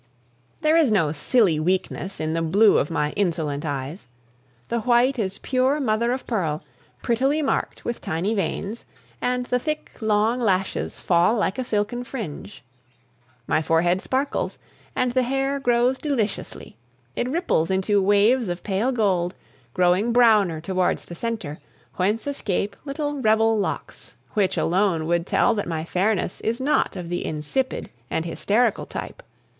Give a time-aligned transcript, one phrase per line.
[0.61, 4.07] There is no silly weakness in the blue of my insolent eyes;
[4.67, 6.63] the white is pure mother of pearl,
[7.03, 8.83] prettily marked with tiny veins,
[9.21, 12.63] and the thick, long lashes fall like a silken fringe.
[13.45, 14.57] My forehead sparkles,
[14.95, 16.77] and the hair grows deliciously;
[17.15, 19.35] it ripples into waves of pale gold,
[19.75, 21.59] growing browner towards the centre,
[21.97, 27.09] whence escape little rebel locks, which alone would tell that my fairness is not of
[27.09, 29.21] the insipid and hysterical type.